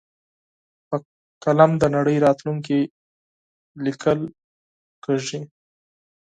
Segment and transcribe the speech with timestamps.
[0.87, 0.95] په
[1.43, 2.79] قلم د نړۍ راتلونکی
[3.85, 4.19] لیکل
[5.03, 5.39] کېږي.